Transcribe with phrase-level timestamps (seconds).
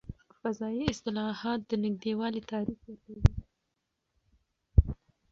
[0.41, 3.33] فضايي اصطلاحات د نږدې والي تعریف ورکوي.